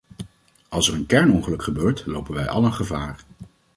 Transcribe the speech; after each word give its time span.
Als 0.69 0.87
er 0.87 0.93
een 0.93 1.05
kernongeluk 1.05 1.63
gebeurt, 1.63 2.03
lopen 2.05 2.33
wij 2.33 2.49
allen 2.49 2.73
gevaar. 2.73 3.23